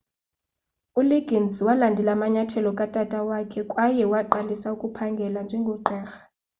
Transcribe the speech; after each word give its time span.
uliggins 0.95 1.61
walandela 1.61 2.11
amanyathelo 2.11 2.71
katata 2.79 3.17
wakhe 3.29 3.61
kwaye 3.69 4.03
waqalisa 4.13 4.67
ukuphangela 4.75 5.39
njengogqirha 5.43 6.19